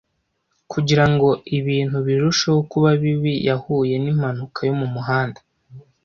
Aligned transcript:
Kugira 0.71 1.05
ngo 1.11 1.29
ibintu 1.57 1.97
birusheho 2.07 2.59
kuba 2.71 2.89
bibi, 3.01 3.33
yahuye 3.47 3.95
n'impanuka 4.03 4.59
yo 4.67 4.73
mu 4.79 4.87
muhanda. 4.93 5.39